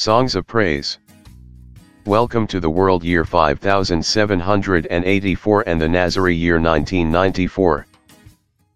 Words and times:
Songs 0.00 0.34
of 0.34 0.46
Praise. 0.46 0.96
Welcome 2.06 2.46
to 2.46 2.58
the 2.58 2.70
world 2.70 3.04
year 3.04 3.22
5784 3.22 5.64
and 5.66 5.78
the 5.78 5.86
Nazare 5.86 6.38
year 6.38 6.54
1994. 6.54 7.86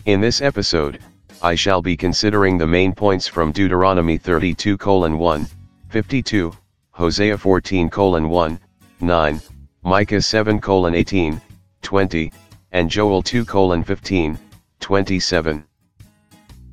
In 0.05 0.21
this 0.21 0.43
episode, 0.43 0.99
I 1.41 1.55
shall 1.55 1.81
be 1.81 1.97
considering 1.97 2.59
the 2.59 2.67
main 2.67 2.93
points 2.93 3.27
from 3.27 3.53
Deuteronomy 3.53 4.19
32 4.19 4.77
1, 4.77 5.47
52, 5.89 6.53
Hosea 6.91 7.39
14 7.39 7.89
1, 7.89 8.61
9, 9.01 9.41
Micah 9.83 10.21
7 10.21 10.61
18, 10.95 11.41
20, 11.81 12.33
and 12.73 12.91
Joel 12.91 13.23
2 13.23 13.83
15, 13.83 14.39
27. 14.79 15.65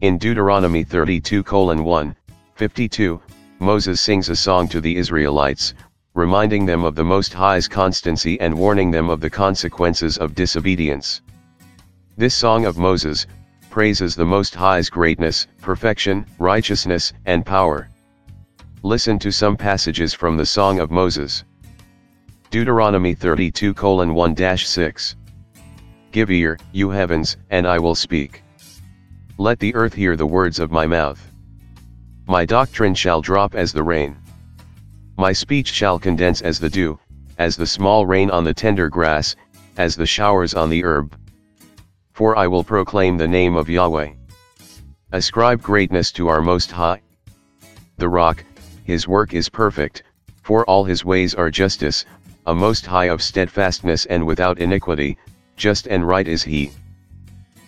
In 0.01 0.17
Deuteronomy 0.17 0.83
32 0.83 1.41
1, 1.41 2.15
52, 2.55 3.21
Moses 3.61 4.01
sings 4.01 4.27
a 4.27 4.35
song 4.35 4.67
to 4.69 4.81
the 4.81 4.97
Israelites, 4.97 5.75
reminding 6.15 6.65
them 6.65 6.83
of 6.83 6.95
the 6.95 7.03
Most 7.03 7.31
High's 7.31 7.67
constancy 7.67 8.41
and 8.41 8.57
warning 8.57 8.89
them 8.89 9.07
of 9.07 9.21
the 9.21 9.29
consequences 9.29 10.17
of 10.17 10.33
disobedience. 10.33 11.21
This 12.17 12.33
song 12.33 12.65
of 12.65 12.79
Moses, 12.79 13.27
praises 13.69 14.15
the 14.15 14.25
Most 14.25 14.55
High's 14.55 14.89
greatness, 14.89 15.45
perfection, 15.61 16.25
righteousness, 16.39 17.13
and 17.27 17.45
power. 17.45 17.87
Listen 18.81 19.19
to 19.19 19.31
some 19.31 19.55
passages 19.55 20.11
from 20.11 20.37
the 20.37 20.45
Song 20.45 20.79
of 20.79 20.89
Moses. 20.89 21.43
Deuteronomy 22.49 23.13
32 23.13 23.73
1 23.73 24.57
6. 24.57 25.15
Give 26.11 26.31
ear, 26.31 26.57
you 26.71 26.89
heavens, 26.89 27.37
and 27.51 27.67
I 27.67 27.77
will 27.77 27.95
speak. 27.95 28.43
Let 29.37 29.59
the 29.59 29.75
earth 29.75 29.93
hear 29.93 30.15
the 30.15 30.25
words 30.25 30.57
of 30.59 30.71
my 30.71 30.87
mouth. 30.87 31.30
My 32.31 32.45
doctrine 32.45 32.95
shall 32.95 33.19
drop 33.21 33.55
as 33.55 33.73
the 33.73 33.83
rain. 33.83 34.15
My 35.17 35.33
speech 35.33 35.67
shall 35.67 35.99
condense 35.99 36.41
as 36.41 36.61
the 36.61 36.69
dew, 36.69 36.97
as 37.37 37.57
the 37.57 37.67
small 37.67 38.05
rain 38.05 38.31
on 38.31 38.45
the 38.45 38.53
tender 38.53 38.87
grass, 38.87 39.35
as 39.75 39.97
the 39.97 40.05
showers 40.05 40.53
on 40.53 40.69
the 40.69 40.81
herb. 40.85 41.13
For 42.13 42.37
I 42.37 42.47
will 42.47 42.63
proclaim 42.63 43.17
the 43.17 43.27
name 43.27 43.57
of 43.57 43.67
Yahweh. 43.69 44.13
Ascribe 45.11 45.61
greatness 45.61 46.09
to 46.13 46.29
our 46.29 46.41
Most 46.41 46.71
High. 46.71 47.01
The 47.97 48.07
rock, 48.07 48.45
his 48.85 49.09
work 49.09 49.33
is 49.33 49.49
perfect, 49.49 50.03
for 50.41 50.63
all 50.63 50.85
his 50.85 51.03
ways 51.03 51.35
are 51.35 51.51
justice, 51.51 52.05
a 52.47 52.55
most 52.55 52.85
high 52.85 53.09
of 53.09 53.21
steadfastness 53.21 54.05
and 54.05 54.25
without 54.25 54.57
iniquity, 54.57 55.17
just 55.57 55.85
and 55.85 56.07
right 56.07 56.29
is 56.29 56.43
he. 56.43 56.71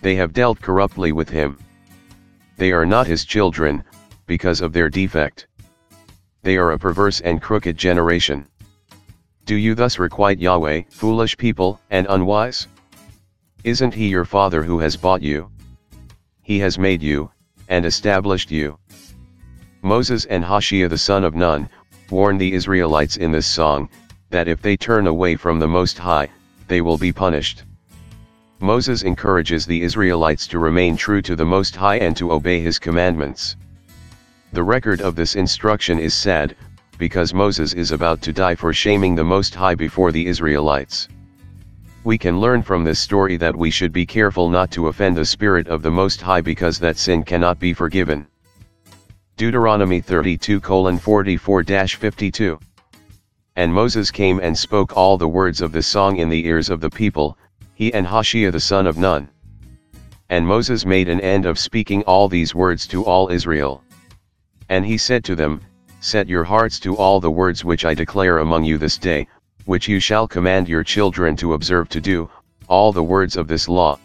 They 0.02 0.16
have 0.16 0.32
dealt 0.32 0.62
corruptly 0.62 1.12
with 1.12 1.28
him. 1.28 1.58
They 2.56 2.72
are 2.72 2.86
not 2.86 3.08
his 3.08 3.26
children, 3.26 3.84
because 4.26 4.62
of 4.62 4.74
their 4.74 4.90
defect. 4.90 5.48
They 6.42 6.58
are 6.58 6.72
a 6.72 6.80
perverse 6.80 7.22
and 7.22 7.42
crooked 7.42 7.78
generation. 7.78 8.48
Do 9.46 9.56
you 9.56 9.76
thus 9.76 10.00
requite 10.00 10.40
Yahweh, 10.40 10.84
foolish 10.90 11.38
people, 11.38 11.80
and 11.90 12.08
unwise? 12.10 12.68
Isn't 13.64 13.94
he 13.94 14.08
your 14.08 14.26
father 14.26 14.64
who 14.64 14.80
has 14.80 14.98
bought 14.98 15.22
you? 15.22 15.50
He 16.42 16.60
has 16.60 16.78
made 16.78 17.02
you, 17.02 17.32
and 17.70 17.86
established 17.86 18.52
you. 18.52 18.78
Moses 19.82 20.26
and 20.26 20.44
Hoshea 20.44 20.88
the 20.88 20.98
son 20.98 21.24
of 21.24 21.36
Nun, 21.36 21.70
warn 22.10 22.38
the 22.38 22.54
Israelites 22.54 23.18
in 23.18 23.32
this 23.32 23.48
song, 23.48 23.90
that 24.30 24.48
if 24.48 24.62
they 24.62 24.76
turn 24.78 25.08
away 25.08 25.36
from 25.36 25.60
the 25.60 25.68
Most 25.68 25.98
High, 25.98 26.30
they 26.68 26.82
will 26.82 26.98
be 26.98 27.12
punished. 27.12 27.64
Moses 28.60 29.04
encourages 29.04 29.66
the 29.66 29.82
Israelites 29.82 30.48
to 30.48 30.60
remain 30.60 30.96
true 30.96 31.22
to 31.22 31.36
the 31.36 31.46
Most 31.46 31.76
High 31.76 31.98
and 31.98 32.16
to 32.18 32.32
obey 32.32 32.62
his 32.62 32.80
commandments. 32.80 33.58
The 34.54 34.62
record 34.62 35.02
of 35.02 35.16
this 35.16 35.34
instruction 35.34 35.98
is 35.98 36.14
sad, 36.14 36.56
because 37.00 37.34
Moses 37.34 37.74
is 37.74 37.90
about 37.90 38.22
to 38.22 38.32
die 38.32 38.54
for 38.54 38.72
shaming 38.72 39.16
the 39.16 39.24
Most 39.24 39.56
High 39.56 39.74
before 39.74 40.12
the 40.12 40.28
Israelites. 40.28 41.08
We 42.04 42.20
can 42.20 42.40
learn 42.40 42.62
from 42.62 42.84
this 42.84 43.00
story 43.00 43.36
that 43.38 43.56
we 43.56 43.72
should 43.72 43.92
be 43.92 44.06
careful 44.06 44.52
not 44.52 44.70
to 44.74 44.90
offend 44.90 45.18
the 45.18 45.26
Spirit 45.26 45.68
of 45.70 45.82
the 45.82 45.90
Most 45.90 46.22
High 46.22 46.42
because 46.42 46.78
that 46.78 46.98
sin 46.98 47.24
cannot 47.24 47.58
be 47.58 47.74
forgiven. 47.74 48.28
Deuteronomy 49.38 50.02
32 50.02 50.60
44 50.60 51.64
52. 51.64 52.60
And 53.56 53.74
Moses 53.74 54.12
came 54.12 54.40
and 54.40 54.56
spoke 54.56 54.96
all 54.96 55.18
the 55.18 55.28
words 55.28 55.62
of 55.62 55.72
the 55.72 55.82
song 55.82 56.18
in 56.18 56.30
the 56.30 56.46
ears 56.46 56.70
of 56.70 56.80
the 56.80 56.92
people, 56.92 57.40
he 57.74 57.92
and 57.92 58.06
Hoshea 58.06 58.52
the 58.52 58.60
son 58.60 58.86
of 58.86 58.98
Nun. 58.98 59.30
And 60.30 60.46
Moses 60.46 60.86
made 60.86 61.10
an 61.10 61.22
end 61.22 61.48
of 61.48 61.58
speaking 61.58 62.04
all 62.04 62.30
these 62.30 62.54
words 62.54 62.86
to 62.90 63.04
all 63.04 63.30
Israel. 63.30 63.84
And 64.70 64.86
he 64.86 64.98
said 64.98 65.24
to 65.26 65.36
them, 65.36 65.62
Set 66.00 66.28
your 66.28 66.44
hearts 66.44 66.80
to 66.82 66.98
all 66.98 67.20
the 67.20 67.32
words 67.32 67.64
which 67.64 67.86
I 67.86 67.94
declare 67.94 68.40
among 68.40 68.66
you 68.66 68.78
this 68.78 68.98
day, 68.98 69.28
which 69.66 69.88
you 69.88 70.00
shall 70.00 70.28
command 70.28 70.68
your 70.68 70.84
children 70.84 71.36
to 71.38 71.54
observe 71.54 71.90
to 71.90 72.02
do, 72.02 72.30
all 72.68 72.92
the 72.92 73.04
words 73.04 73.38
of 73.38 73.48
this 73.48 73.70
law. 73.70 73.98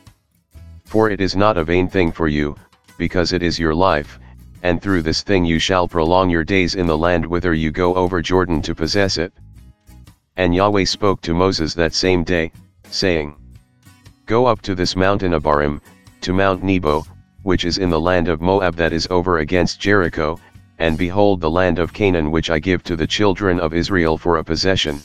For 0.84 1.10
it 1.10 1.20
is 1.20 1.34
not 1.34 1.58
a 1.58 1.64
vain 1.64 1.88
thing 1.88 2.12
for 2.12 2.28
you, 2.28 2.56
because 2.96 3.32
it 3.32 3.42
is 3.42 3.58
your 3.58 3.74
life, 3.74 4.18
and 4.62 4.80
through 4.80 5.02
this 5.02 5.22
thing 5.22 5.44
you 5.44 5.58
shall 5.58 5.88
prolong 5.88 6.30
your 6.30 6.44
days 6.44 6.74
in 6.74 6.86
the 6.86 6.96
land 6.96 7.24
whither 7.26 7.54
you 7.54 7.70
go 7.70 7.94
over 7.94 8.22
Jordan 8.22 8.62
to 8.62 8.74
possess 8.74 9.18
it. 9.18 9.32
And 10.36 10.54
Yahweh 10.54 10.84
spoke 10.84 11.20
to 11.22 11.34
Moses 11.34 11.74
that 11.74 11.94
same 11.94 12.24
day, 12.24 12.52
saying, 12.90 13.36
Go 14.26 14.46
up 14.46 14.62
to 14.62 14.74
this 14.74 14.94
mountain 14.94 15.32
Abarim, 15.32 15.80
to 16.20 16.32
Mount 16.32 16.62
Nebo, 16.62 17.04
which 17.42 17.64
is 17.64 17.78
in 17.78 17.90
the 17.90 18.00
land 18.00 18.28
of 18.28 18.40
Moab 18.40 18.74
that 18.76 18.92
is 18.92 19.06
over 19.10 19.38
against 19.38 19.80
Jericho, 19.80 20.38
and 20.78 20.96
behold 20.96 21.40
the 21.40 21.50
land 21.50 21.78
of 21.78 21.92
Canaan 21.92 22.30
which 22.30 22.50
I 22.50 22.58
give 22.58 22.82
to 22.84 22.96
the 22.96 23.06
children 23.06 23.58
of 23.58 23.74
Israel 23.74 24.16
for 24.16 24.38
a 24.38 24.44
possession. 24.44 25.00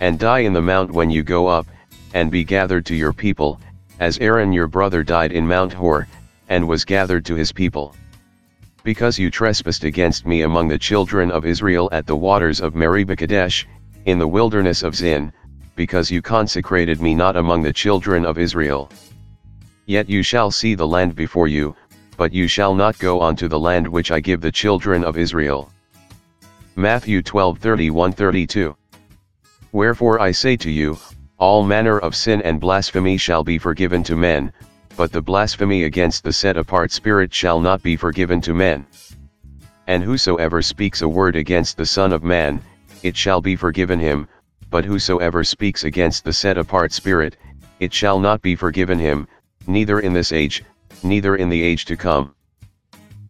And 0.00 0.18
die 0.18 0.40
in 0.40 0.52
the 0.52 0.62
mount 0.62 0.90
when 0.90 1.10
you 1.10 1.22
go 1.22 1.46
up, 1.46 1.66
and 2.12 2.30
be 2.30 2.44
gathered 2.44 2.86
to 2.86 2.94
your 2.94 3.12
people, 3.12 3.60
as 4.00 4.18
Aaron 4.18 4.52
your 4.52 4.66
brother 4.66 5.02
died 5.02 5.32
in 5.32 5.46
Mount 5.46 5.72
Hor, 5.72 6.06
and 6.48 6.68
was 6.68 6.84
gathered 6.84 7.24
to 7.26 7.34
his 7.34 7.52
people. 7.52 7.94
Because 8.82 9.18
you 9.18 9.30
trespassed 9.30 9.84
against 9.84 10.26
me 10.26 10.42
among 10.42 10.68
the 10.68 10.78
children 10.78 11.30
of 11.30 11.46
Israel 11.46 11.88
at 11.92 12.06
the 12.06 12.16
waters 12.16 12.60
of 12.60 12.74
Meribah 12.74 13.16
Kadesh, 13.16 13.66
in 14.04 14.18
the 14.18 14.28
wilderness 14.28 14.82
of 14.82 14.94
Zin, 14.94 15.32
because 15.76 16.10
you 16.10 16.20
consecrated 16.20 17.00
me 17.00 17.14
not 17.14 17.36
among 17.36 17.62
the 17.62 17.72
children 17.72 18.26
of 18.26 18.38
Israel. 18.38 18.90
Yet 19.86 20.08
you 20.08 20.22
shall 20.22 20.50
see 20.50 20.74
the 20.74 20.86
land 20.86 21.14
before 21.14 21.48
you, 21.48 21.74
but 22.16 22.32
you 22.32 22.46
shall 22.46 22.74
not 22.74 22.98
go 22.98 23.20
on 23.20 23.36
to 23.36 23.48
the 23.48 23.58
land 23.58 23.86
which 23.86 24.10
I 24.10 24.20
give 24.20 24.40
the 24.40 24.52
children 24.52 25.04
of 25.04 25.18
Israel. 25.18 25.70
Matthew 26.76 27.22
12 27.22 27.58
31 27.58 28.12
32. 28.12 28.76
Wherefore 29.72 30.20
I 30.20 30.30
say 30.30 30.56
to 30.56 30.70
you, 30.70 30.98
all 31.38 31.64
manner 31.64 31.98
of 31.98 32.14
sin 32.14 32.42
and 32.42 32.60
blasphemy 32.60 33.16
shall 33.16 33.42
be 33.42 33.58
forgiven 33.58 34.02
to 34.04 34.16
men, 34.16 34.52
but 34.96 35.12
the 35.12 35.22
blasphemy 35.22 35.84
against 35.84 36.22
the 36.22 36.32
set 36.32 36.56
apart 36.56 36.92
Spirit 36.92 37.34
shall 37.34 37.60
not 37.60 37.82
be 37.82 37.96
forgiven 37.96 38.40
to 38.42 38.54
men. 38.54 38.86
And 39.86 40.02
whosoever 40.02 40.62
speaks 40.62 41.02
a 41.02 41.08
word 41.08 41.36
against 41.36 41.76
the 41.76 41.86
Son 41.86 42.12
of 42.12 42.22
Man, 42.22 42.62
it 43.02 43.16
shall 43.16 43.40
be 43.40 43.56
forgiven 43.56 43.98
him, 43.98 44.28
but 44.70 44.84
whosoever 44.84 45.44
speaks 45.44 45.84
against 45.84 46.24
the 46.24 46.32
set 46.32 46.56
apart 46.56 46.92
Spirit, 46.92 47.36
it 47.80 47.92
shall 47.92 48.18
not 48.18 48.40
be 48.40 48.54
forgiven 48.54 48.98
him, 48.98 49.28
neither 49.66 50.00
in 50.00 50.12
this 50.12 50.32
age, 50.32 50.62
neither 51.02 51.36
in 51.36 51.48
the 51.48 51.62
age 51.62 51.84
to 51.86 51.96
come. 51.96 52.34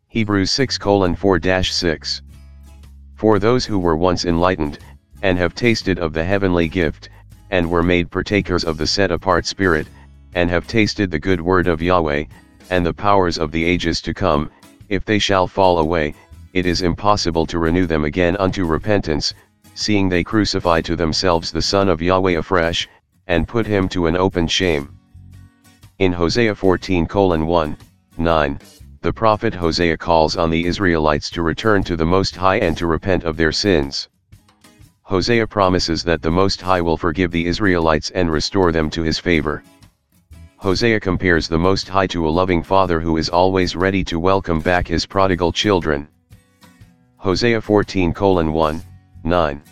Hebrews 0.08 0.50
6 0.50 0.78
4 0.78 1.40
6. 1.62 2.22
For 3.14 3.38
those 3.38 3.64
who 3.64 3.78
were 3.78 3.96
once 3.96 4.24
enlightened, 4.24 4.78
and 5.22 5.38
have 5.38 5.54
tasted 5.54 5.98
of 5.98 6.12
the 6.12 6.24
heavenly 6.24 6.68
gift, 6.68 7.08
and 7.50 7.70
were 7.70 7.82
made 7.82 8.10
partakers 8.10 8.64
of 8.64 8.76
the 8.76 8.86
set 8.86 9.10
apart 9.10 9.46
Spirit, 9.46 9.86
and 10.34 10.50
have 10.50 10.66
tasted 10.66 11.10
the 11.10 11.18
good 11.18 11.40
word 11.40 11.66
of 11.66 11.80
Yahweh, 11.80 12.24
and 12.70 12.84
the 12.84 12.92
powers 12.92 13.38
of 13.38 13.52
the 13.52 13.64
ages 13.64 14.00
to 14.02 14.12
come, 14.12 14.50
if 14.88 15.04
they 15.04 15.18
shall 15.18 15.46
fall 15.46 15.78
away, 15.78 16.14
it 16.52 16.66
is 16.66 16.82
impossible 16.82 17.46
to 17.46 17.58
renew 17.58 17.86
them 17.86 18.04
again 18.04 18.36
unto 18.36 18.64
repentance, 18.64 19.34
seeing 19.74 20.08
they 20.08 20.22
crucify 20.22 20.80
to 20.80 20.94
themselves 20.94 21.50
the 21.50 21.62
Son 21.62 21.88
of 21.88 22.02
Yahweh 22.02 22.38
afresh, 22.38 22.88
and 23.26 23.48
put 23.48 23.66
him 23.66 23.88
to 23.88 24.06
an 24.06 24.16
open 24.16 24.46
shame. 24.46 24.93
In 26.00 26.12
Hosea 26.12 26.56
14 26.56 27.06
1, 27.06 27.76
9, 28.18 28.58
the 29.00 29.12
prophet 29.12 29.54
Hosea 29.54 29.96
calls 29.96 30.36
on 30.36 30.50
the 30.50 30.64
Israelites 30.66 31.30
to 31.30 31.40
return 31.40 31.84
to 31.84 31.94
the 31.94 32.04
Most 32.04 32.34
High 32.34 32.56
and 32.56 32.76
to 32.78 32.88
repent 32.88 33.22
of 33.22 33.36
their 33.36 33.52
sins. 33.52 34.08
Hosea 35.02 35.46
promises 35.46 36.02
that 36.02 36.20
the 36.20 36.32
Most 36.32 36.60
High 36.60 36.80
will 36.80 36.96
forgive 36.96 37.30
the 37.30 37.46
Israelites 37.46 38.10
and 38.10 38.28
restore 38.28 38.72
them 38.72 38.90
to 38.90 39.04
his 39.04 39.20
favor. 39.20 39.62
Hosea 40.56 40.98
compares 40.98 41.46
the 41.46 41.60
Most 41.60 41.88
High 41.88 42.08
to 42.08 42.26
a 42.26 42.36
loving 42.40 42.64
father 42.64 42.98
who 42.98 43.16
is 43.16 43.28
always 43.28 43.76
ready 43.76 44.02
to 44.02 44.18
welcome 44.18 44.58
back 44.58 44.88
his 44.88 45.06
prodigal 45.06 45.52
children. 45.52 46.08
Hosea 47.18 47.60
14 47.60 48.12
1, 48.12 48.82
9. 49.22 49.62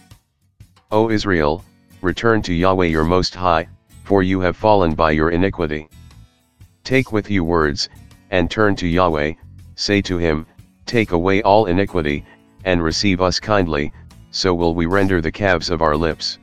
O 0.93 1.11
Israel, 1.11 1.65
return 2.01 2.41
to 2.43 2.55
Yahweh 2.55 2.87
your 2.87 3.05
Most 3.05 3.35
High, 3.35 3.67
for 4.05 4.23
you 4.23 4.39
have 4.39 4.57
fallen 4.57 4.95
by 4.95 5.11
your 5.11 5.31
iniquity. 5.31 5.89
Take 6.84 7.12
with 7.12 7.31
you 7.31 7.44
words, 7.44 7.88
and 8.31 8.50
turn 8.50 8.75
to 8.76 8.87
Yahweh, 8.88 9.34
say 9.76 10.02
to 10.02 10.19
him, 10.19 10.46
Take 10.84 11.12
away 11.12 11.40
all 11.43 11.67
iniquity, 11.67 12.25
and 12.64 12.82
receive 12.82 13.20
us 13.20 13.38
kindly, 13.38 13.93
so 14.32 14.52
will 14.52 14.75
we 14.75 14.87
render 14.87 15.20
the 15.20 15.31
calves 15.31 15.70
of 15.70 15.81
our 15.81 15.96
lips. 15.96 16.38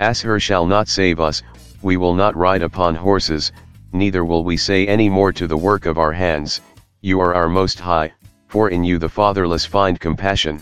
Asshur 0.00 0.38
shall 0.40 0.66
not 0.66 0.86
save 0.86 1.18
us, 1.18 1.42
we 1.80 1.96
will 1.96 2.14
not 2.14 2.36
ride 2.36 2.62
upon 2.62 2.94
horses, 2.94 3.52
neither 3.92 4.24
will 4.24 4.44
we 4.44 4.56
say 4.56 4.86
any 4.86 5.08
more 5.08 5.32
to 5.32 5.46
the 5.46 5.56
work 5.56 5.86
of 5.86 5.96
our 5.96 6.12
hands, 6.12 6.60
You 7.00 7.18
are 7.20 7.34
our 7.34 7.48
most 7.48 7.80
high, 7.80 8.12
for 8.48 8.68
in 8.68 8.84
you 8.84 8.98
the 8.98 9.08
fatherless 9.08 9.64
find 9.64 9.98
compassion. 9.98 10.60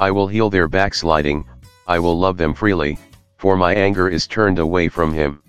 I 0.00 0.10
will 0.10 0.26
heal 0.26 0.48
their 0.48 0.68
backsliding, 0.68 1.44
I 1.86 1.98
will 1.98 2.18
love 2.18 2.38
them 2.38 2.54
freely, 2.54 2.98
for 3.36 3.56
my 3.56 3.74
anger 3.74 4.08
is 4.08 4.26
turned 4.26 4.58
away 4.58 4.88
from 4.88 5.12
him. 5.12 5.42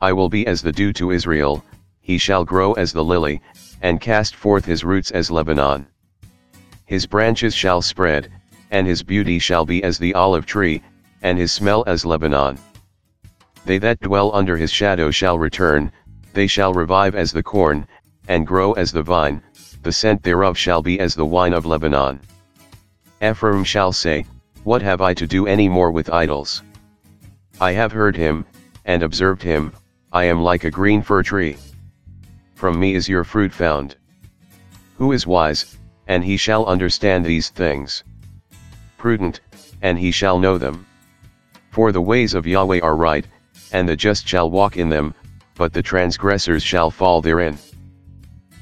I 0.00 0.12
will 0.12 0.28
be 0.28 0.46
as 0.46 0.60
the 0.60 0.72
dew 0.72 0.92
to 0.94 1.10
Israel, 1.10 1.64
he 2.00 2.18
shall 2.18 2.44
grow 2.44 2.74
as 2.74 2.92
the 2.92 3.02
lily, 3.02 3.40
and 3.80 4.00
cast 4.00 4.34
forth 4.34 4.64
his 4.64 4.84
roots 4.84 5.10
as 5.10 5.30
Lebanon. 5.30 5.86
His 6.84 7.06
branches 7.06 7.54
shall 7.54 7.80
spread, 7.80 8.30
and 8.70 8.86
his 8.86 9.02
beauty 9.02 9.38
shall 9.38 9.64
be 9.64 9.82
as 9.82 9.98
the 9.98 10.14
olive 10.14 10.44
tree, 10.44 10.82
and 11.22 11.38
his 11.38 11.50
smell 11.50 11.82
as 11.86 12.04
Lebanon. 12.04 12.58
They 13.64 13.78
that 13.78 14.00
dwell 14.00 14.34
under 14.34 14.56
his 14.56 14.70
shadow 14.70 15.10
shall 15.10 15.38
return, 15.38 15.90
they 16.34 16.46
shall 16.46 16.74
revive 16.74 17.14
as 17.14 17.32
the 17.32 17.42
corn, 17.42 17.88
and 18.28 18.46
grow 18.46 18.74
as 18.74 18.92
the 18.92 19.02
vine, 19.02 19.42
the 19.82 19.92
scent 19.92 20.22
thereof 20.22 20.58
shall 20.58 20.82
be 20.82 21.00
as 21.00 21.14
the 21.14 21.24
wine 21.24 21.54
of 21.54 21.64
Lebanon. 21.64 22.20
Ephraim 23.22 23.64
shall 23.64 23.92
say, 23.92 24.26
What 24.62 24.82
have 24.82 25.00
I 25.00 25.14
to 25.14 25.26
do 25.26 25.46
any 25.46 25.70
more 25.70 25.90
with 25.90 26.12
idols? 26.12 26.62
I 27.60 27.72
have 27.72 27.92
heard 27.92 28.14
him, 28.14 28.44
and 28.84 29.02
observed 29.02 29.42
him, 29.42 29.72
I 30.16 30.24
am 30.24 30.40
like 30.40 30.64
a 30.64 30.70
green 30.70 31.02
fir 31.02 31.22
tree. 31.22 31.58
From 32.54 32.80
me 32.80 32.94
is 32.94 33.06
your 33.06 33.22
fruit 33.22 33.52
found. 33.52 33.96
Who 34.96 35.12
is 35.12 35.26
wise, 35.26 35.76
and 36.08 36.24
he 36.24 36.38
shall 36.38 36.64
understand 36.64 37.22
these 37.22 37.50
things. 37.50 38.02
Prudent, 38.96 39.42
and 39.82 39.98
he 39.98 40.10
shall 40.10 40.38
know 40.38 40.56
them. 40.56 40.86
For 41.70 41.92
the 41.92 42.00
ways 42.00 42.32
of 42.32 42.46
Yahweh 42.46 42.80
are 42.80 42.96
right, 42.96 43.26
and 43.72 43.86
the 43.86 43.94
just 43.94 44.26
shall 44.26 44.50
walk 44.50 44.78
in 44.78 44.88
them, 44.88 45.14
but 45.54 45.74
the 45.74 45.82
transgressors 45.82 46.62
shall 46.62 46.90
fall 46.90 47.20
therein. 47.20 47.58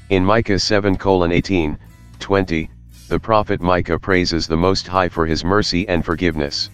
In 0.09 0.25
Micah 0.25 0.59
7 0.59 0.97
18, 1.31 1.79
20, 2.19 2.69
the 3.07 3.19
prophet 3.19 3.61
Micah 3.61 3.97
praises 3.97 4.45
the 4.45 4.57
Most 4.57 4.89
High 4.89 5.07
for 5.07 5.25
his 5.25 5.45
mercy 5.45 5.87
and 5.87 6.03
forgiveness. 6.03 6.69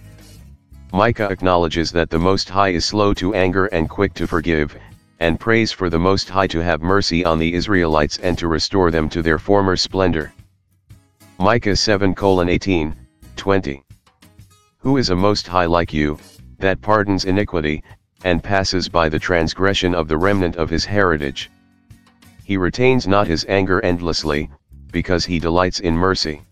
Micah 0.94 1.30
acknowledges 1.30 1.90
that 1.92 2.10
the 2.10 2.18
Most 2.18 2.50
High 2.50 2.68
is 2.68 2.84
slow 2.84 3.14
to 3.14 3.32
anger 3.34 3.64
and 3.68 3.88
quick 3.88 4.12
to 4.12 4.26
forgive, 4.26 4.76
and 5.20 5.40
prays 5.40 5.72
for 5.72 5.88
the 5.88 5.98
Most 5.98 6.28
High 6.28 6.46
to 6.48 6.62
have 6.62 6.82
mercy 6.82 7.24
on 7.24 7.38
the 7.38 7.54
Israelites 7.54 8.18
and 8.18 8.36
to 8.36 8.46
restore 8.46 8.90
them 8.90 9.08
to 9.08 9.22
their 9.22 9.38
former 9.38 9.74
splendor. 9.74 10.34
Micah 11.38 11.76
7 11.76 12.14
18, 12.18 12.94
20. 13.36 13.82
Who 14.80 14.98
is 14.98 15.08
a 15.08 15.16
Most 15.16 15.46
High 15.46 15.64
like 15.64 15.94
you, 15.94 16.18
that 16.58 16.82
pardons 16.82 17.24
iniquity, 17.24 17.82
and 18.22 18.44
passes 18.44 18.86
by 18.90 19.08
the 19.08 19.18
transgression 19.18 19.94
of 19.94 20.08
the 20.08 20.18
remnant 20.18 20.56
of 20.56 20.68
his 20.68 20.84
heritage? 20.84 21.50
He 22.44 22.58
retains 22.58 23.06
not 23.06 23.26
his 23.26 23.46
anger 23.48 23.80
endlessly, 23.80 24.50
because 24.90 25.24
he 25.24 25.38
delights 25.38 25.80
in 25.80 25.96
mercy. 25.96 26.42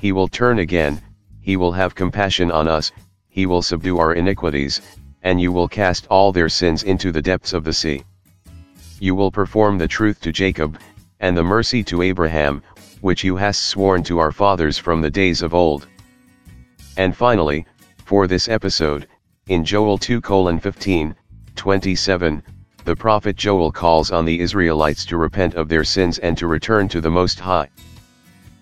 He 0.00 0.12
will 0.12 0.28
turn 0.28 0.60
again, 0.60 1.02
he 1.40 1.56
will 1.56 1.72
have 1.72 1.96
compassion 1.96 2.52
on 2.52 2.68
us, 2.68 2.92
he 3.30 3.46
will 3.46 3.62
subdue 3.62 3.98
our 3.98 4.12
iniquities, 4.12 4.82
and 5.22 5.40
you 5.40 5.52
will 5.52 5.68
cast 5.68 6.06
all 6.08 6.32
their 6.32 6.48
sins 6.48 6.82
into 6.82 7.12
the 7.12 7.22
depths 7.22 7.52
of 7.52 7.64
the 7.64 7.72
sea. 7.72 8.02
You 8.98 9.14
will 9.14 9.30
perform 9.30 9.78
the 9.78 9.88
truth 9.88 10.20
to 10.22 10.32
Jacob, 10.32 10.78
and 11.20 11.36
the 11.36 11.44
mercy 11.44 11.82
to 11.84 12.02
Abraham, 12.02 12.62
which 13.00 13.24
you 13.24 13.36
hast 13.36 13.62
sworn 13.62 14.02
to 14.02 14.18
our 14.18 14.32
fathers 14.32 14.76
from 14.76 15.00
the 15.00 15.10
days 15.10 15.42
of 15.42 15.54
old. 15.54 15.86
And 16.96 17.16
finally, 17.16 17.64
for 18.04 18.26
this 18.26 18.48
episode, 18.48 19.06
in 19.46 19.64
Joel 19.64 19.96
2 19.96 20.20
15, 20.20 21.14
27, 21.56 22.42
the 22.84 22.96
prophet 22.96 23.36
Joel 23.36 23.70
calls 23.70 24.10
on 24.10 24.24
the 24.24 24.40
Israelites 24.40 25.04
to 25.06 25.16
repent 25.16 25.54
of 25.54 25.68
their 25.68 25.84
sins 25.84 26.18
and 26.18 26.36
to 26.38 26.46
return 26.46 26.88
to 26.88 27.00
the 27.00 27.10
Most 27.10 27.38
High. 27.38 27.68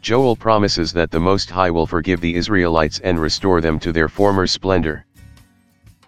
Joel 0.09 0.37
promises 0.37 0.91
that 0.95 1.11
the 1.11 1.21
Most 1.21 1.51
High 1.51 1.69
will 1.71 1.87
forgive 1.87 2.23
the 2.23 2.35
Israelites 2.35 2.99
and 3.01 3.21
restore 3.21 3.61
them 3.61 3.79
to 3.81 3.93
their 3.93 4.09
former 4.09 4.47
splendor. 4.47 5.05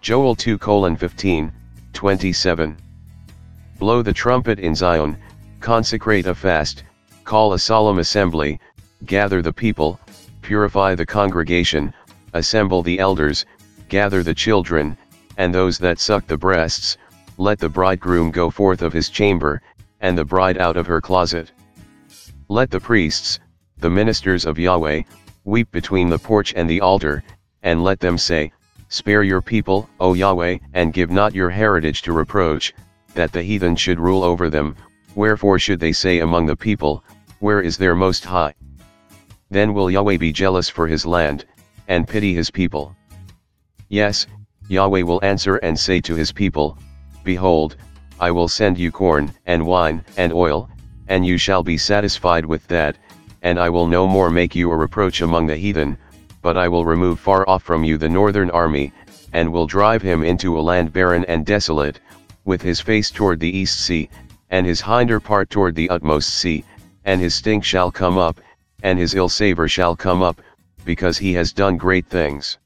Joel 0.01 0.33
2 0.33 0.57
15, 0.57 1.51
27. 1.93 2.77
Blow 3.77 4.01
the 4.01 4.11
trumpet 4.11 4.57
in 4.57 4.73
Zion, 4.73 5.19
consecrate 5.59 6.25
a 6.25 6.33
fast, 6.33 6.83
call 7.25 7.53
a 7.53 7.59
solemn 7.59 7.99
assembly, 7.99 8.59
gather 9.05 9.43
the 9.43 9.53
people, 9.53 9.99
purify 10.41 10.95
the 10.95 11.05
congregation, 11.05 11.93
assemble 12.33 12.81
the 12.81 12.97
elders, 12.97 13.45
gather 13.87 14.23
the 14.23 14.33
children, 14.33 14.97
and 15.37 15.53
those 15.53 15.77
that 15.77 15.99
suck 15.99 16.25
the 16.25 16.35
breasts, 16.35 16.97
let 17.37 17.59
the 17.59 17.69
bridegroom 17.69 18.31
go 18.31 18.49
forth 18.49 18.81
of 18.81 18.93
his 18.93 19.09
chamber, 19.09 19.61
and 19.99 20.17
the 20.17 20.25
bride 20.25 20.57
out 20.57 20.75
of 20.75 20.87
her 20.87 21.01
closet. 21.01 21.51
Let 22.49 22.71
the 22.71 22.79
priests, 22.79 23.39
the 23.81 23.89
ministers 23.89 24.45
of 24.45 24.59
Yahweh, 24.59 25.01
weep 25.43 25.71
between 25.71 26.07
the 26.07 26.19
porch 26.19 26.53
and 26.55 26.69
the 26.69 26.79
altar, 26.79 27.23
and 27.63 27.83
let 27.83 27.99
them 27.99 28.15
say, 28.15 28.51
Spare 28.89 29.23
your 29.23 29.41
people, 29.41 29.89
O 29.99 30.13
Yahweh, 30.13 30.59
and 30.73 30.93
give 30.93 31.09
not 31.09 31.33
your 31.33 31.49
heritage 31.49 32.03
to 32.03 32.13
reproach, 32.13 32.73
that 33.15 33.31
the 33.31 33.41
heathen 33.41 33.75
should 33.75 33.99
rule 33.99 34.23
over 34.23 34.51
them, 34.51 34.75
wherefore 35.15 35.57
should 35.57 35.79
they 35.79 35.91
say 35.91 36.19
among 36.19 36.45
the 36.45 36.55
people, 36.55 37.03
Where 37.39 37.59
is 37.61 37.75
their 37.75 37.95
most 37.95 38.23
high? 38.23 38.53
Then 39.49 39.73
will 39.73 39.89
Yahweh 39.89 40.17
be 40.17 40.31
jealous 40.31 40.69
for 40.69 40.85
his 40.85 41.05
land, 41.05 41.45
and 41.87 42.07
pity 42.07 42.35
his 42.35 42.51
people. 42.51 42.95
Yes, 43.89 44.27
Yahweh 44.67 45.01
will 45.01 45.19
answer 45.23 45.55
and 45.57 45.77
say 45.77 46.01
to 46.01 46.15
his 46.15 46.31
people, 46.31 46.77
Behold, 47.23 47.77
I 48.19 48.29
will 48.29 48.47
send 48.47 48.77
you 48.77 48.91
corn, 48.91 49.33
and 49.47 49.65
wine, 49.65 50.05
and 50.17 50.31
oil, 50.31 50.69
and 51.07 51.25
you 51.25 51.37
shall 51.37 51.63
be 51.63 51.77
satisfied 51.77 52.45
with 52.45 52.67
that, 52.67 52.97
and 53.41 53.59
I 53.59 53.69
will 53.69 53.87
no 53.87 54.07
more 54.07 54.29
make 54.29 54.55
you 54.55 54.71
a 54.71 54.75
reproach 54.75 55.21
among 55.21 55.47
the 55.47 55.57
heathen, 55.57 55.97
but 56.41 56.57
I 56.57 56.67
will 56.67 56.85
remove 56.85 57.19
far 57.19 57.47
off 57.47 57.63
from 57.63 57.83
you 57.83 57.97
the 57.97 58.09
northern 58.09 58.49
army, 58.51 58.93
and 59.33 59.51
will 59.51 59.67
drive 59.67 60.01
him 60.01 60.23
into 60.23 60.59
a 60.59 60.61
land 60.61 60.91
barren 60.93 61.25
and 61.25 61.45
desolate, 61.45 61.99
with 62.45 62.61
his 62.61 62.79
face 62.79 63.09
toward 63.09 63.39
the 63.39 63.57
east 63.57 63.79
sea, 63.79 64.09
and 64.49 64.65
his 64.65 64.81
hinder 64.81 65.19
part 65.19 65.49
toward 65.49 65.75
the 65.75 65.89
utmost 65.89 66.29
sea, 66.35 66.63
and 67.05 67.21
his 67.21 67.33
stink 67.33 67.63
shall 67.63 67.91
come 67.91 68.17
up, 68.17 68.39
and 68.83 68.99
his 68.99 69.15
ill 69.15 69.29
savour 69.29 69.67
shall 69.67 69.95
come 69.95 70.21
up, 70.21 70.41
because 70.85 71.17
he 71.17 71.33
has 71.33 71.53
done 71.53 71.77
great 71.77 72.07
things. 72.07 72.57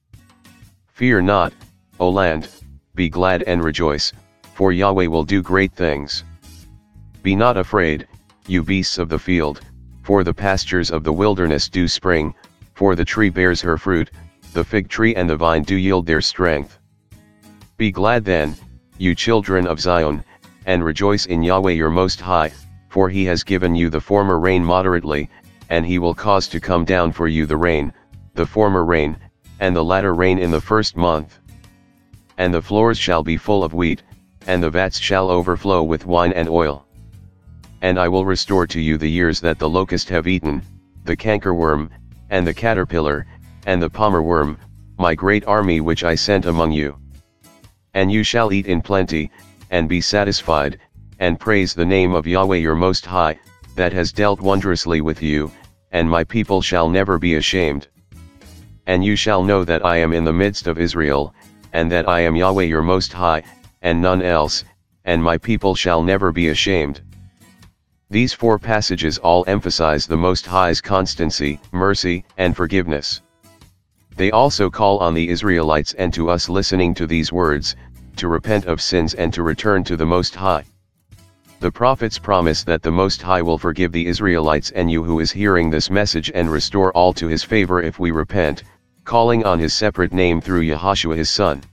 Fear 0.88 1.22
not, 1.22 1.54
O 2.00 2.10
land, 2.10 2.50
be 2.96 3.10
glad 3.10 3.44
and 3.44 3.64
rejoice, 3.64 4.14
for 4.54 4.72
Yahweh 4.72 5.08
will 5.08 5.26
do 5.26 5.42
great 5.42 5.74
things. 5.74 6.24
Be 7.22 7.36
not 7.36 7.58
afraid, 7.58 8.08
you 8.48 8.64
beasts 8.64 8.98
of 8.98 9.10
the 9.10 9.20
field, 9.20 9.62
for 10.06 10.24
the 10.24 10.34
pastures 10.34 10.92
of 10.92 11.04
the 11.04 11.12
wilderness 11.12 11.68
do 11.68 11.88
spring, 11.88 12.32
for 12.76 12.96
the 12.96 13.04
tree 13.04 13.32
bears 13.32 13.60
her 13.60 13.76
fruit, 13.76 14.12
the 14.54 14.64
fig 14.64 14.88
tree 14.88 15.16
and 15.16 15.28
the 15.28 15.36
vine 15.36 15.64
do 15.64 15.76
yield 15.76 16.06
their 16.06 16.22
strength. 16.22 16.78
Be 17.78 17.90
glad 17.90 18.24
then, 18.24 18.56
you 19.00 19.16
children 19.16 19.66
of 19.66 19.80
Zion, 19.80 20.24
and 20.68 20.86
rejoice 20.86 21.26
in 21.26 21.42
Yahweh 21.42 21.72
your 21.72 21.90
Most 21.90 22.22
High, 22.22 22.54
for 22.88 23.10
he 23.10 23.26
has 23.26 23.44
given 23.44 23.74
you 23.74 23.90
the 23.90 24.00
former 24.00 24.38
rain 24.38 24.64
moderately, 24.64 25.28
and 25.72 25.84
he 25.84 25.98
will 25.98 26.14
cause 26.14 26.48
to 26.50 26.60
come 26.60 26.86
down 26.86 27.12
for 27.12 27.28
you 27.28 27.48
the 27.48 27.58
rain, 27.58 27.92
the 28.36 28.46
former 28.46 28.86
rain, 28.86 29.18
and 29.60 29.76
the 29.76 29.84
latter 29.84 30.14
rain 30.14 30.38
in 30.38 30.52
the 30.52 30.62
first 30.62 30.96
month. 30.96 31.40
And 32.38 32.54
the 32.54 32.62
floors 32.62 33.00
shall 33.00 33.24
be 33.24 33.38
full 33.38 33.64
of 33.64 33.74
wheat, 33.74 34.04
and 34.46 34.62
the 34.62 34.70
vats 34.70 35.00
shall 35.00 35.32
overflow 35.32 35.82
with 35.82 36.06
wine 36.06 36.32
and 36.32 36.48
oil 36.48 36.85
and 37.86 38.00
I 38.00 38.08
will 38.08 38.26
restore 38.26 38.66
to 38.66 38.82
you 38.82 38.98
the 38.98 39.16
years 39.20 39.40
that 39.42 39.60
the 39.60 39.70
locust 39.70 40.10
have 40.10 40.26
eaten, 40.26 40.64
the 41.04 41.16
cankerworm, 41.16 41.92
and 42.32 42.48
the 42.48 42.52
caterpillar, 42.52 43.28
and 43.68 43.80
the 43.80 43.92
palmer 43.92 44.24
worm, 44.24 44.58
my 44.98 45.14
great 45.14 45.46
army 45.46 45.82
which 45.82 46.04
I 46.04 46.16
sent 46.16 46.48
among 46.48 46.72
you. 46.72 46.98
And 47.94 48.12
you 48.12 48.24
shall 48.24 48.52
eat 48.52 48.66
in 48.66 48.82
plenty, 48.82 49.30
and 49.70 49.88
be 49.88 50.02
satisfied, 50.02 50.80
and 51.20 51.40
praise 51.40 51.76
the 51.76 51.86
name 51.86 52.16
of 52.16 52.26
Yahweh 52.26 52.56
your 52.56 52.74
Most 52.74 53.06
High, 53.06 53.38
that 53.76 53.94
has 53.94 54.12
dealt 54.12 54.42
wondrously 54.42 55.02
with 55.02 55.22
you, 55.22 55.52
and 55.92 56.10
my 56.10 56.24
people 56.24 56.64
shall 56.64 56.90
never 56.90 57.20
be 57.20 57.36
ashamed. 57.36 57.88
And 58.88 59.06
you 59.06 59.16
shall 59.16 59.44
know 59.44 59.64
that 59.64 59.86
I 59.86 59.98
am 59.98 60.12
in 60.12 60.24
the 60.24 60.34
midst 60.34 60.66
of 60.66 60.80
Israel, 60.80 61.36
and 61.72 61.92
that 61.92 62.10
I 62.10 62.22
am 62.22 62.36
Yahweh 62.36 62.64
your 62.64 62.82
Most 62.82 63.14
High, 63.14 63.44
and 63.84 64.02
none 64.02 64.24
else, 64.24 64.64
and 65.04 65.22
my 65.22 65.38
people 65.38 65.76
shall 65.76 66.02
never 66.02 66.32
be 66.32 66.48
ashamed. 66.48 67.02
These 68.12 68.34
four 68.34 68.60
passages 68.60 69.18
all 69.18 69.44
emphasize 69.48 70.06
the 70.06 70.16
Most 70.16 70.46
High's 70.46 70.80
constancy, 70.80 71.60
mercy, 71.72 72.24
and 72.38 72.56
forgiveness. 72.56 73.22
They 74.16 74.30
also 74.30 74.70
call 74.70 75.00
on 75.00 75.16
the 75.16 75.28
Israelites 75.28 75.94
and 75.94 76.14
to 76.14 76.30
us 76.30 76.48
listening 76.48 76.94
to 76.96 77.08
these 77.08 77.34
words, 77.34 77.76
to 78.18 78.28
repent 78.28 78.66
of 78.66 78.80
sins 78.80 79.16
and 79.16 79.34
to 79.34 79.42
return 79.42 79.84
to 79.86 79.98
the 79.98 80.06
Most 80.06 80.36
High. 80.36 80.66
The 81.62 81.72
prophets 81.72 82.20
promise 82.20 82.64
that 82.66 82.84
the 82.84 82.92
Most 82.92 83.24
High 83.24 83.42
will 83.42 83.58
forgive 83.58 83.92
the 83.92 84.06
Israelites 84.06 84.70
and 84.70 84.92
you 84.92 85.04
who 85.04 85.20
is 85.20 85.32
hearing 85.32 85.72
this 85.72 85.90
message 85.90 86.32
and 86.36 86.52
restore 86.52 86.92
all 86.92 87.12
to 87.14 87.28
his 87.28 87.44
favor 87.44 87.82
if 87.82 87.98
we 87.98 88.12
repent, 88.12 88.64
calling 89.04 89.44
on 89.46 89.58
his 89.58 89.74
separate 89.74 90.14
name 90.14 90.42
through 90.42 90.62
Yahashua 90.62 91.18
his 91.18 91.32
son. 91.32 91.64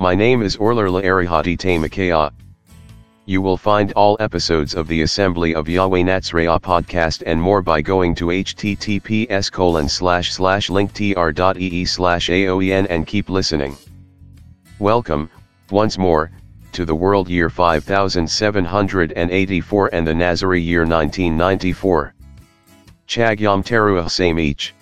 My 0.00 0.16
name 0.16 0.42
is 0.42 0.56
Orler 0.56 0.90
Laarihati 0.90 1.56
Tamakea. 1.56 2.32
You 3.30 3.38
will 3.40 3.56
find 3.56 3.92
all 3.92 4.16
episodes 4.18 4.74
of 4.74 4.88
the 4.88 5.02
Assembly 5.02 5.54
of 5.54 5.68
Yahweh 5.68 6.02
Natsraya 6.02 6.60
podcast 6.60 7.22
and 7.24 7.40
more 7.40 7.62
by 7.62 7.80
going 7.80 8.12
to 8.16 8.26
https 8.26 9.52
colon 9.52 9.88
slash 9.88 10.32
slash 10.32 10.66
linktr.ee 10.66 11.84
slash 11.84 12.28
aoen 12.28 12.88
and 12.90 13.06
keep 13.06 13.30
listening. 13.30 13.76
Welcome, 14.80 15.30
once 15.70 15.96
more, 15.96 16.32
to 16.72 16.84
the 16.84 16.96
world 16.96 17.28
year 17.28 17.48
5784 17.48 19.90
and 19.92 20.04
the 20.04 20.12
Nazari 20.12 20.64
year 20.64 20.80
1994. 20.80 22.14
Chag 23.06 23.38
Yom 23.38 23.62
Teruah 23.62 24.06
Sameach. 24.06 24.72